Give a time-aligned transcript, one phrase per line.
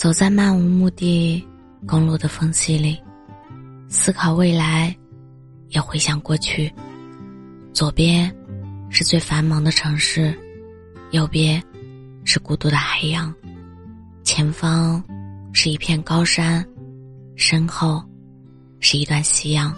[0.00, 1.46] 走在漫无目的
[1.86, 2.98] 公路的缝隙里，
[3.90, 4.96] 思考未来，
[5.68, 6.72] 也回想过去。
[7.74, 8.34] 左边
[8.88, 10.34] 是最繁忙的城市，
[11.10, 11.62] 右边
[12.24, 13.30] 是孤独的海洋，
[14.24, 15.04] 前方
[15.52, 16.66] 是一片高山，
[17.36, 18.02] 身后
[18.78, 19.70] 是一段夕阳。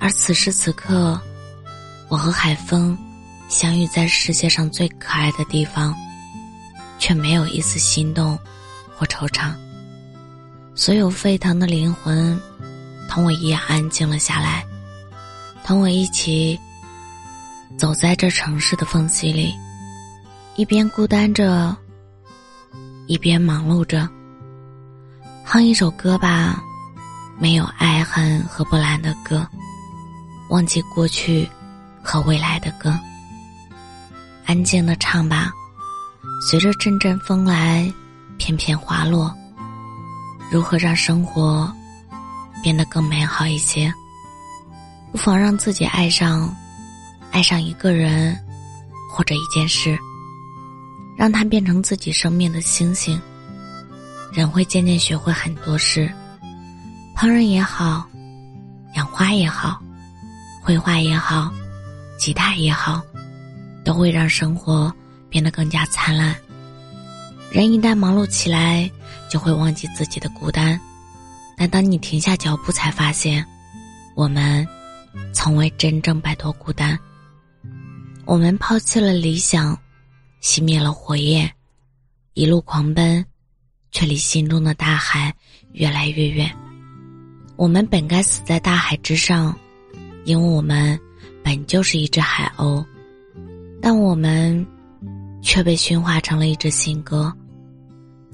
[0.00, 1.20] 而此时此刻，
[2.08, 2.96] 我和海风
[3.50, 5.94] 相遇在世界上最可爱的地方，
[6.98, 8.38] 却没有一丝心动
[8.96, 9.52] 或惆怅。
[10.74, 12.40] 所有沸腾的灵魂，
[13.08, 14.64] 同我一样安静了下来，
[15.64, 16.58] 同我一起。
[17.76, 19.52] 走在这城市的缝隙里，
[20.54, 21.76] 一边孤单着，
[23.08, 24.08] 一边忙碌着。
[25.44, 26.62] 哼一首歌吧，
[27.36, 29.44] 没有爱恨和波澜的歌，
[30.50, 31.50] 忘记过去
[32.00, 32.96] 和未来的歌。
[34.46, 35.50] 安静的唱吧，
[36.48, 37.92] 随着阵阵风来，
[38.38, 39.34] 片片花落。
[40.50, 41.72] 如何让生活
[42.62, 43.92] 变得更美好一些？
[45.12, 46.54] 不妨让自己爱上。
[47.30, 48.38] 爱上一个人，
[49.10, 49.98] 或者一件事，
[51.18, 53.20] 让它变成自己生命的星星。
[54.32, 56.08] 人会渐渐学会很多事，
[57.16, 58.08] 烹饪也好，
[58.94, 59.82] 养花也好，
[60.62, 61.52] 绘画也好，
[62.20, 63.02] 吉他也好，
[63.84, 64.94] 都会让生活
[65.28, 66.36] 变得更加灿烂。
[67.54, 68.90] 人一旦忙碌起来，
[69.30, 70.78] 就会忘记自己的孤单。
[71.56, 73.46] 但当你停下脚步，才发现，
[74.16, 74.66] 我们
[75.32, 76.98] 从未真正摆脱孤单。
[78.24, 79.78] 我们抛弃了理想，
[80.42, 81.48] 熄灭了火焰，
[82.32, 83.24] 一路狂奔，
[83.92, 85.32] 却离心中的大海
[85.74, 86.52] 越来越远。
[87.54, 89.56] 我们本该死在大海之上，
[90.24, 90.98] 因为我们
[91.44, 92.84] 本就是一只海鸥，
[93.80, 94.66] 但我们
[95.40, 97.32] 却被驯化成了一只信鸽，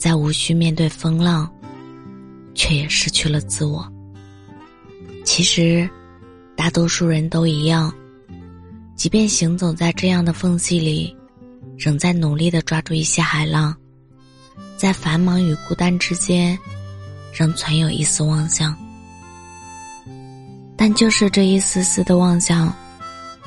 [0.00, 1.46] 在无需面对风浪，
[2.54, 3.86] 却也失去了自我。
[5.26, 5.86] 其实，
[6.56, 7.92] 大多数人都一样。
[8.96, 11.14] 即便行走在这样的缝隙里，
[11.76, 13.76] 仍在努力的抓住一些海浪，
[14.78, 16.58] 在繁忙与孤单之间，
[17.34, 18.74] 仍存有一丝妄想。
[20.78, 22.74] 但就是这一丝丝的妄想，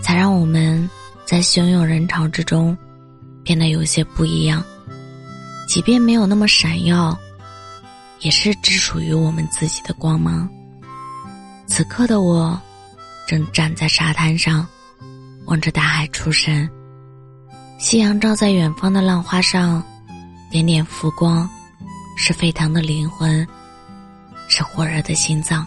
[0.00, 0.88] 才让我们
[1.24, 2.76] 在汹涌人潮之中，
[3.42, 4.64] 变得有些不一样。
[5.66, 7.16] 即便没有那么闪耀，
[8.20, 10.48] 也是只属于我们自己的光芒。
[11.66, 12.58] 此刻的我，
[13.26, 14.66] 正站在沙滩上。
[15.46, 16.68] 望着大海出神，
[17.78, 19.80] 夕阳照在远方的浪花上，
[20.50, 21.48] 点点浮光，
[22.16, 23.46] 是沸腾的灵魂，
[24.48, 25.64] 是火热的心脏。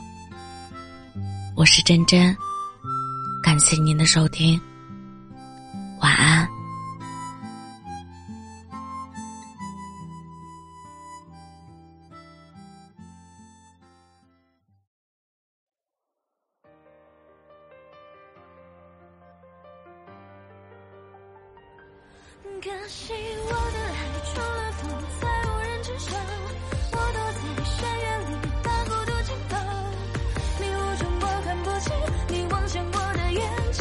[1.56, 2.36] 我是真真，
[3.42, 4.60] 感谢您的收听，
[6.02, 6.49] 晚安。
[22.62, 26.12] 可惜我的爱除了风，在无人知晓。
[26.92, 28.32] 我躲在深渊里，
[28.62, 29.56] 把孤独紧抱。
[30.60, 31.88] 迷雾中我看不清
[32.28, 33.80] 你望向我的眼睛。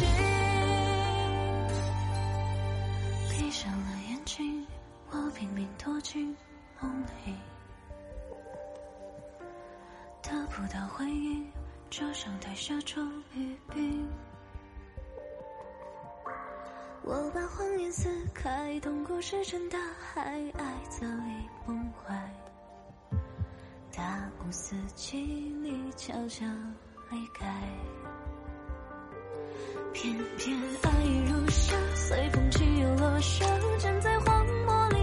[3.31, 4.65] 闭上了眼睛，
[5.11, 6.37] 我拼命躲进
[6.81, 7.35] 梦里，
[10.23, 11.51] 得不到回应，
[11.91, 13.03] 就像台下周
[13.35, 14.09] 雨冰。
[17.91, 20.23] 撕开，痛苦石沉大海，
[20.59, 22.31] 爱早已崩坏。
[23.97, 26.45] 大雾四季你悄悄
[27.11, 27.47] 离开，
[29.93, 30.91] 偏偏爱
[31.29, 33.47] 如沙，随风起又落下，
[33.79, 34.99] 站在荒漠里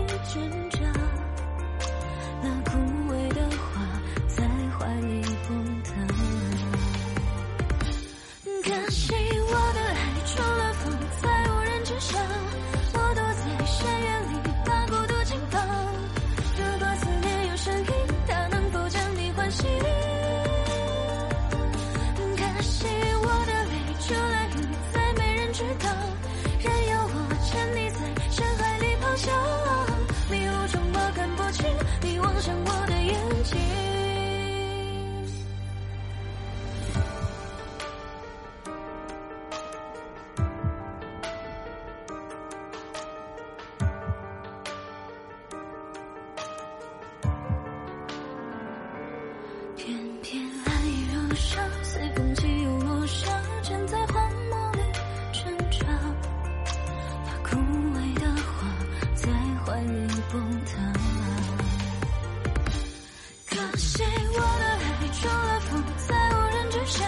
[63.76, 64.02] 可惜
[64.32, 67.04] 我的爱除了风再无人知晓，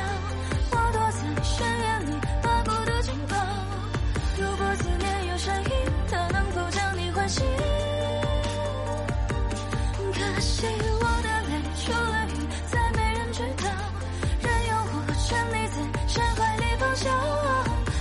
[0.72, 2.12] 我躲在深渊里。
[2.44, 3.36] 把孤独紧抱。
[4.38, 5.72] 如果思念有声音，
[6.12, 7.46] 它能否将你唤醒？
[10.12, 10.68] 可惜
[11.00, 11.52] 我的泪
[11.86, 12.36] 除了雨
[12.70, 13.72] 再没人知道，
[14.42, 15.76] 任由我沉溺在
[16.06, 16.64] 深海里。
[16.82, 17.10] 咆哮。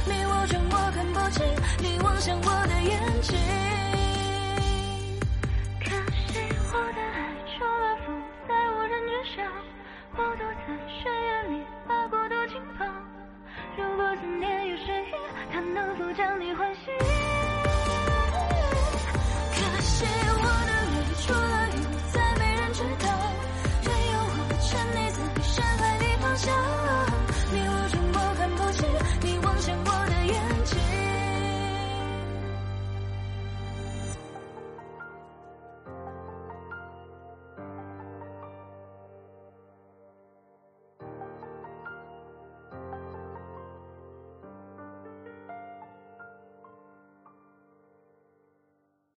[0.06, 1.46] 迷雾中我看不清
[1.78, 3.55] 你望向我的眼睛。